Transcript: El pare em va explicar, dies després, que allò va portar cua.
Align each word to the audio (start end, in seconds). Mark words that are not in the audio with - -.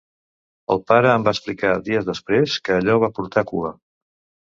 El 0.75 0.81
pare 0.91 1.11
em 1.17 1.27
va 1.27 1.35
explicar, 1.37 1.75
dies 1.91 2.09
després, 2.09 2.59
que 2.67 2.77
allò 2.81 2.99
va 3.07 3.15
portar 3.21 3.49
cua. 3.55 3.75